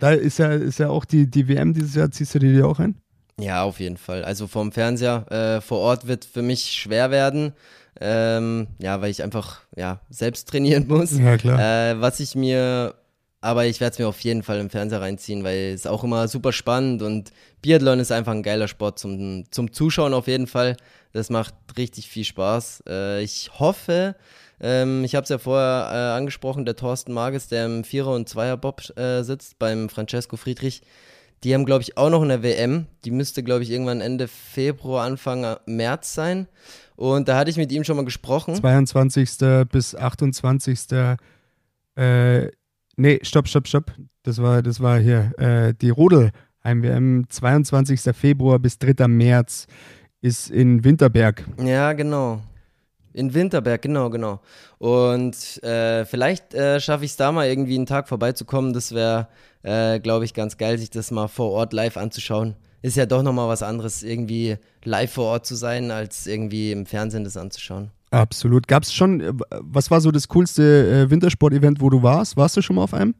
[0.00, 2.10] da ist ja, ist ja auch die, die WM dieses Jahr.
[2.10, 2.96] Ziehst du die auch ein?
[3.38, 4.24] Ja, auf jeden Fall.
[4.24, 7.52] Also vom Fernseher äh, vor Ort wird für mich schwer werden.
[8.00, 11.18] Ähm, ja, weil ich einfach ja, selbst trainieren muss.
[11.18, 11.58] Ja, klar.
[11.58, 12.94] Äh, was ich mir,
[13.40, 16.28] aber ich werde es mir auf jeden Fall im Fernseher reinziehen, weil es auch immer
[16.28, 20.76] super spannend und Biathlon ist einfach ein geiler Sport zum, zum Zuschauen auf jeden Fall.
[21.12, 22.84] Das macht richtig viel Spaß.
[22.88, 24.14] Äh, ich hoffe,
[24.60, 28.28] ähm, ich habe es ja vorher äh, angesprochen, der Thorsten Marges, der im Vierer- und
[28.28, 30.82] Zweierbob äh, sitzt, beim Francesco Friedrich,
[31.44, 32.86] die haben, glaube ich, auch noch eine WM.
[33.04, 36.48] Die müsste, glaube ich, irgendwann Ende Februar, Anfang März sein.
[36.96, 38.56] Und da hatte ich mit ihm schon mal gesprochen.
[38.56, 39.38] 22.
[39.70, 40.78] bis 28.
[41.94, 42.48] Äh,
[42.96, 43.92] nee, stopp, stopp, stopp.
[44.24, 46.32] Das war, das war hier äh, die Rodel
[46.64, 47.24] WM.
[47.28, 48.00] 22.
[48.16, 49.06] Februar bis 3.
[49.08, 49.66] März
[50.20, 51.46] ist in Winterberg.
[51.62, 52.42] Ja, genau.
[53.18, 54.40] In Winterberg, genau, genau.
[54.78, 58.72] Und äh, vielleicht äh, schaffe ich es da mal irgendwie einen Tag vorbeizukommen.
[58.72, 59.28] Das wäre
[59.62, 62.54] äh, glaube ich, ganz geil, sich das mal vor Ort live anzuschauen.
[62.80, 66.86] Ist ja doch nochmal was anderes, irgendwie live vor Ort zu sein, als irgendwie im
[66.86, 67.90] Fernsehen das anzuschauen.
[68.10, 68.68] Absolut.
[68.68, 72.36] Gab es schon, äh, was war so das coolste äh, Wintersport-Event, wo du warst?
[72.36, 73.14] Warst du schon mal auf einem?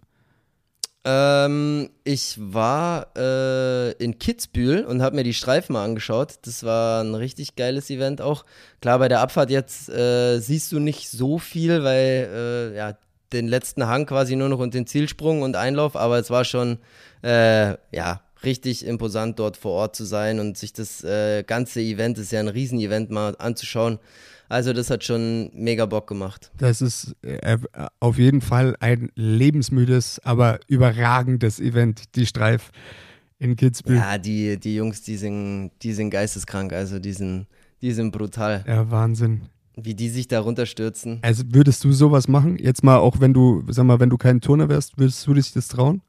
[1.04, 6.34] Ähm, ich war äh, in Kitzbühel und habe mir die Streifen mal angeschaut.
[6.42, 8.44] Das war ein richtig geiles Event auch.
[8.80, 12.98] Klar, bei der Abfahrt jetzt äh, siehst du nicht so viel, weil äh, ja
[13.32, 16.78] den letzten Hang quasi nur noch und den Zielsprung und Einlauf, aber es war schon
[17.22, 22.18] äh, ja richtig imposant dort vor Ort zu sein und sich das äh, ganze Event,
[22.18, 23.98] das ist ja ein Riesenevent mal anzuschauen.
[24.48, 26.50] Also das hat schon mega Bock gemacht.
[26.56, 27.58] Das ist äh,
[28.00, 32.70] auf jeden Fall ein lebensmüdes, aber überragendes Event, die Streif
[33.38, 33.96] in Kitzbühel.
[33.96, 37.46] Ja, die, die Jungs, die sind, die sind geisteskrank, also die sind,
[37.82, 38.64] die sind brutal.
[38.66, 39.42] Ja, Wahnsinn.
[39.76, 41.20] Wie die sich da runterstürzen.
[41.22, 42.56] Also würdest du sowas machen?
[42.58, 45.52] Jetzt mal, auch wenn du, sag mal, wenn du kein Turner wärst, würdest du dich
[45.52, 46.02] das trauen?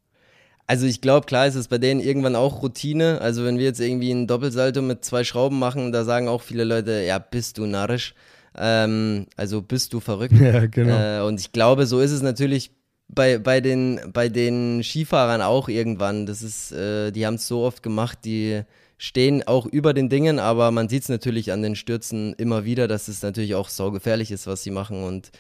[0.70, 3.20] Also ich glaube, klar ist es bei denen irgendwann auch Routine.
[3.22, 6.64] Also wenn wir jetzt irgendwie einen Doppelsalto mit zwei Schrauben machen, da sagen auch viele
[6.64, 8.14] Leute, ja, bist du narrisch.
[8.56, 10.36] Ähm, also bist du verrückt.
[10.40, 10.94] Ja, genau.
[10.96, 12.70] Äh, und ich glaube, so ist es natürlich
[13.08, 16.28] bei, bei, den, bei den Skifahrern auch irgendwann.
[16.28, 18.62] Das ist, äh, die haben es so oft gemacht, die
[19.00, 22.88] stehen auch über den Dingen, aber man sieht es natürlich an den Stürzen immer wieder,
[22.88, 25.04] dass es natürlich auch saugefährlich ist, was sie machen.
[25.04, 25.32] Und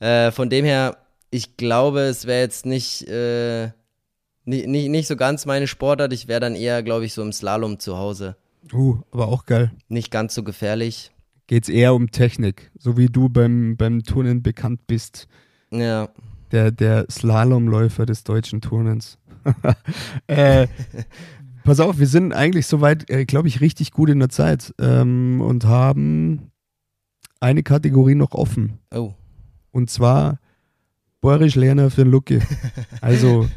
[0.00, 0.96] äh, von dem her,
[1.30, 3.70] ich glaube, es wäre jetzt nicht äh,
[4.44, 6.12] nicht, nicht, nicht so ganz meine Sportart.
[6.12, 8.36] Ich wäre dann eher, glaube ich, so im Slalom zu Hause.
[8.72, 9.72] Uh, aber auch geil.
[9.88, 11.10] Nicht ganz so gefährlich.
[11.46, 15.26] Geht es eher um Technik, so wie du beim, beim Turnen bekannt bist.
[15.70, 16.08] Ja.
[16.50, 19.18] Der, der Slalomläufer des deutschen Turnens.
[20.26, 20.66] äh,
[21.64, 25.40] pass auf, wir sind eigentlich soweit, äh, glaube ich, richtig gut in der Zeit ähm,
[25.40, 26.52] und haben
[27.40, 28.78] eine Kategorie noch offen.
[28.94, 29.14] Oh.
[29.72, 30.38] Und zwar
[31.20, 32.40] Boris Lerner für den Lucke.
[33.00, 33.48] Also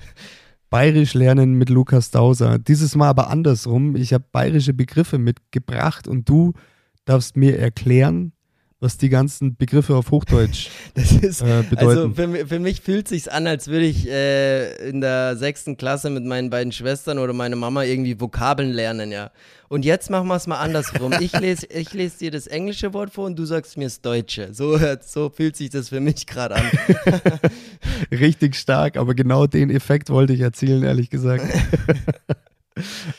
[0.76, 2.60] Bayerisch lernen mit Lukas Dauser.
[2.60, 3.96] Dieses Mal aber andersrum.
[3.96, 6.52] Ich habe bayerische Begriffe mitgebracht und du
[7.06, 8.34] darfst mir erklären,
[8.86, 11.88] was die ganzen Begriffe auf Hochdeutsch das ist, äh, bedeuten.
[11.88, 16.12] Also für, für mich fühlt sich an, als würde ich äh, in der sechsten Klasse
[16.12, 19.32] mit meinen beiden Schwestern oder meiner Mama irgendwie Vokabeln lernen, ja.
[19.70, 21.14] Und jetzt machen wir es mal andersrum.
[21.20, 24.54] Ich lese ich les dir das englische Wort vor und du sagst mir das deutsche.
[24.54, 26.70] So, so fühlt sich das für mich gerade an.
[28.12, 31.44] Richtig stark, aber genau den Effekt wollte ich erzielen, ehrlich gesagt.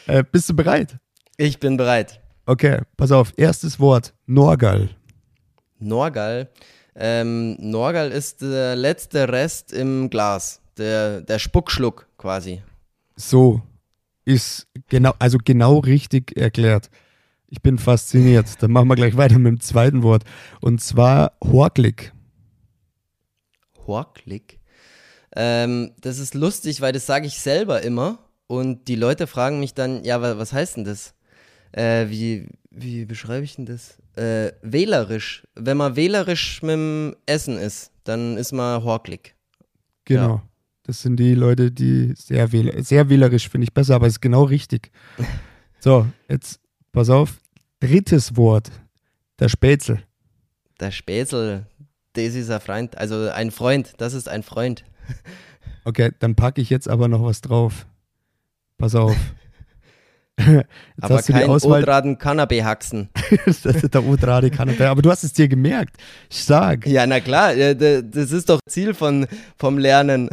[0.07, 0.97] äh, bist du bereit?
[1.37, 2.21] Ich bin bereit.
[2.47, 3.33] Okay, pass auf.
[3.37, 4.91] Erstes Wort: Norgal.
[5.79, 6.49] Norgal.
[6.95, 10.61] Ähm, Norgal ist der letzte Rest im Glas.
[10.79, 12.63] Der, der Spuckschluck quasi.
[13.17, 13.63] So
[14.25, 16.91] ist genau, also genau richtig erklärt.
[17.49, 18.63] Ich bin fasziniert.
[18.63, 20.25] Dann machen wir gleich weiter mit dem zweiten Wort.
[20.61, 22.13] Und zwar Horklick.
[23.87, 24.59] Horklick?
[25.35, 28.19] Ähm, das ist lustig, weil das sage ich selber immer.
[28.49, 31.15] Und die Leute fragen mich dann, ja, was heißt denn das?
[31.73, 33.99] Äh, wie, wie beschreibe ich denn das?
[34.17, 35.47] Äh, wählerisch.
[35.55, 39.35] Wenn man wählerisch mit dem Essen ist, dann ist man Horklick.
[40.05, 40.37] Genau.
[40.37, 40.43] Ja.
[40.85, 44.21] Das sind die Leute, die sehr, wähl sehr wählerisch finde ich besser, aber es ist
[44.21, 44.91] genau richtig.
[45.79, 46.59] So, jetzt
[46.91, 47.39] pass auf.
[47.79, 48.73] Drittes Wort.
[49.39, 50.03] Der Spätzle.
[50.81, 51.67] Der Spätzle,
[52.15, 54.85] das ist ein Freund, also ein Freund, das ist ein Freund.
[55.85, 57.87] Okay, dann packe ich jetzt aber noch was drauf.
[58.79, 59.17] Pass auf.
[60.39, 60.67] Jetzt
[61.01, 63.09] aber hast du kein Odraden Cannabis haxen.
[63.65, 64.83] der Odrade Cannabis.
[64.83, 65.97] Aber du hast es dir gemerkt.
[66.31, 66.87] Stark.
[66.87, 67.55] Ja, na klar.
[67.55, 70.29] Das ist doch Ziel von, vom Lernen.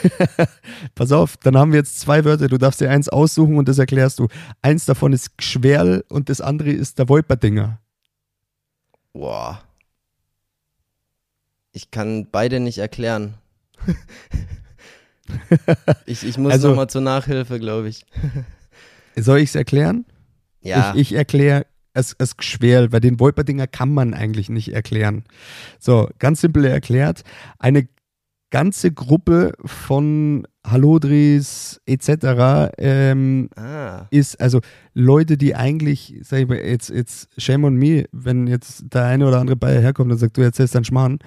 [0.94, 2.48] Pass auf, dann haben wir jetzt zwei Wörter.
[2.48, 4.28] Du darfst dir eins aussuchen und das erklärst du.
[4.62, 7.80] Eins davon ist Gschwerl und das andere ist der Wolperdinger.
[9.12, 9.60] Boah.
[11.72, 13.34] Ich kann beide nicht erklären.
[16.06, 18.06] ich, ich muss also, nochmal zur Nachhilfe, glaube ich.
[19.18, 20.04] Soll ich es erklären?
[20.60, 20.92] Ja.
[20.94, 25.24] Ich, ich erkläre es, es schwer, weil den Wolperdinger kann man eigentlich nicht erklären.
[25.78, 27.22] So, ganz simpel erklärt,
[27.58, 27.88] eine
[28.50, 32.72] ganze Gruppe von Halodris etc.
[32.78, 34.06] Ähm, ah.
[34.10, 34.60] ist also
[34.94, 39.26] Leute, die eigentlich, sag ich mal, jetzt, jetzt shame on me, wenn jetzt der eine
[39.26, 41.18] oder andere Bayer herkommt und sagt, du erzählst dann Schmarrn,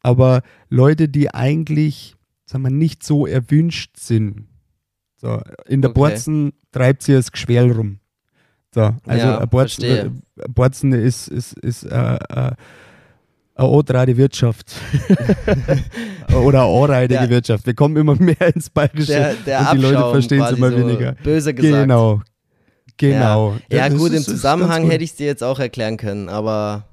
[0.00, 4.46] aber Leute, die eigentlich, sagen wir, nicht so erwünscht sind.
[5.20, 6.00] So, in der okay.
[6.00, 7.98] Borzen treibt sie das Geschwell rum.
[8.74, 10.10] So, also ja, Borzen, äh,
[10.48, 12.56] Borzen ist, ist, ist äh, äh, eine
[13.56, 14.72] anreide Wirtschaft.
[16.32, 17.66] Oder eine anreidige Wirtschaft.
[17.66, 20.78] Wir kommen immer mehr ins Bayerische der, der und die Leute verstehen es immer so
[20.78, 21.12] weniger.
[21.22, 21.82] Böse gesagt.
[21.82, 22.22] Genau.
[22.96, 23.56] Genau.
[23.70, 26.84] Ja, ja gut, im Zusammenhang hätte ich es dir jetzt auch erklären können, aber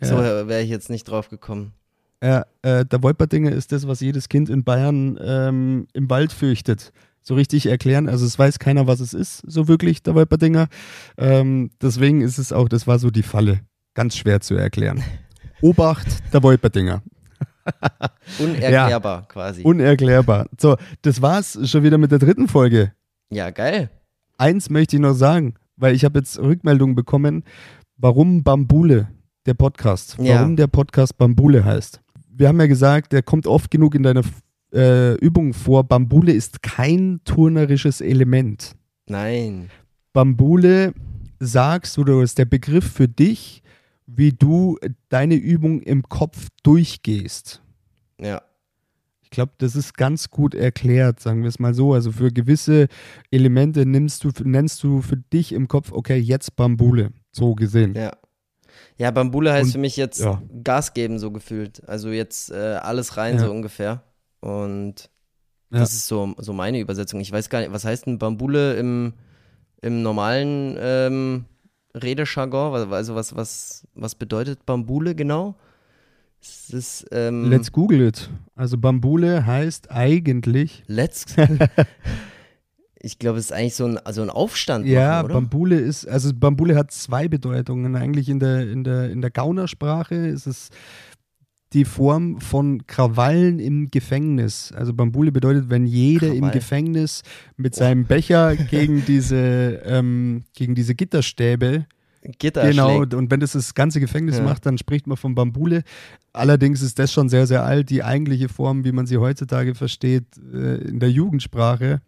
[0.00, 0.08] ja.
[0.08, 1.72] so wäre ich jetzt nicht drauf gekommen.
[2.22, 6.92] Ja, äh, der Wolperdinger ist das, was jedes Kind in Bayern ähm, im Wald fürchtet
[7.28, 8.08] so richtig erklären.
[8.08, 10.68] Also es weiß keiner, was es ist, so wirklich, der Wolperdinger.
[11.18, 13.60] Ähm, deswegen ist es auch, das war so die Falle.
[13.92, 15.02] Ganz schwer zu erklären.
[15.60, 17.02] Obacht, der Wolperdinger.
[18.38, 19.62] Unerklärbar quasi.
[19.62, 20.46] Unerklärbar.
[20.58, 22.92] So, das war's schon wieder mit der dritten Folge.
[23.30, 23.90] ja, geil.
[24.38, 27.42] Eins möchte ich noch sagen, weil ich habe jetzt Rückmeldungen bekommen,
[27.98, 29.08] warum Bambule,
[29.44, 30.36] der Podcast, Ja.
[30.36, 32.00] warum der Podcast Bambule heißt.
[32.30, 34.22] Wir haben ja gesagt, der kommt oft genug in deiner
[34.72, 35.84] äh, Übung vor.
[35.84, 38.74] Bambule ist kein turnerisches Element.
[39.08, 39.70] Nein.
[40.12, 40.92] Bambule
[41.40, 43.62] sagst du, oder ist der Begriff für dich,
[44.06, 44.78] wie du
[45.08, 47.62] deine Übung im Kopf durchgehst.
[48.20, 48.42] Ja.
[49.22, 51.92] Ich glaube, das ist ganz gut erklärt, sagen wir es mal so.
[51.92, 52.88] Also für gewisse
[53.30, 57.94] Elemente nimmst du, nennst du für dich im Kopf, okay, jetzt Bambule, so gesehen.
[57.94, 58.12] Ja.
[58.96, 60.42] Ja, Bambule heißt Und- für mich jetzt ja.
[60.64, 61.86] Gas geben, so gefühlt.
[61.88, 63.40] Also jetzt äh, alles rein, Ja.
[63.44, 64.02] so ungefähr.
[64.40, 65.10] Und
[65.70, 65.80] Ja.
[65.80, 67.20] das ist so, so meine Übersetzung.
[67.20, 69.14] Ich weiß gar nicht, was heißt denn Bambule im,
[69.82, 71.44] im normalen ähm,
[71.94, 72.74] Redejargon?
[72.92, 75.56] Also was, was, was bedeutet Bambule genau?
[76.40, 78.30] Ist, ähm, Let's Google it.
[78.54, 81.24] Also Bambule heißt eigentlich, Let's.
[83.00, 84.86] ich glaube, es ist eigentlich so ein, also ein Aufstand.
[84.86, 85.32] ja, machen?
[85.32, 87.96] Bambule ist, also Bambule hat zwei Bedeutungen.
[87.96, 90.70] Eigentlich in der, in der, in der Gaunersprache ist es
[91.72, 94.72] die Form von Krawallen im Gefängnis.
[94.72, 96.50] Also Bambule bedeutet, wenn jeder im Krawall.
[96.52, 97.22] Gefängnis
[97.56, 101.86] mit seinem Becher gegen diese, ähm, gegen diese Gitterstäbe
[102.38, 103.14] Gitter Genau, schlägt.
[103.14, 104.44] und wenn das das ganze Gefängnis Ja.
[104.44, 105.82] macht, dann spricht man von Bambule.
[106.32, 107.90] Allerdings ist das schon sehr, sehr alt.
[107.90, 112.00] Die eigentliche Form, wie man sie heutzutage versteht, äh, in der Jugendsprache,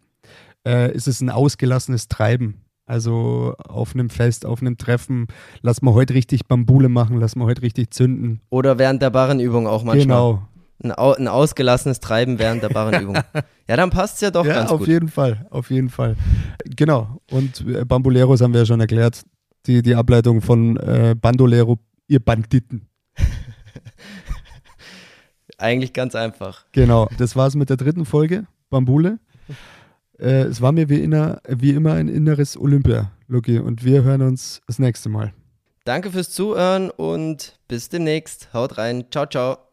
[0.67, 2.55] äh, ist es ein ausgelassenes Treiben.
[2.85, 5.27] Also auf einem Fest, auf einem Treffen,
[5.61, 8.41] lass mal heute richtig Bambule machen, lass mal heute richtig zünden.
[8.49, 10.05] Oder während der Barrenübung auch manchmal.
[10.05, 10.47] Genau.
[10.83, 13.15] Ein, au ein ausgelassenes Treiben während der Barrenübung.
[13.67, 14.87] ja, dann passt es ja doch ja, ganz auf gut.
[14.87, 16.15] jeden Fall, auf jeden Fall.
[16.75, 17.21] Genau.
[17.29, 19.21] Und äh, Bambuleros haben wir ja schon erklärt.
[19.67, 22.87] Die, die Ableitung von äh, Bandolero, ihr Banditen.
[25.59, 26.65] Eigentlich ganz einfach.
[26.71, 29.19] Genau, das war's mit der dritten Folge, Bambule.
[30.21, 33.59] Äh, es war mir wie, inner, wie immer ein inneres Olympia, Luki.
[33.59, 35.33] Und wir hören uns das nächste Mal.
[35.83, 38.53] Danke fürs Zuhören und bis demnächst.
[38.53, 39.05] Haut rein.
[39.09, 39.70] Ciao, ciao.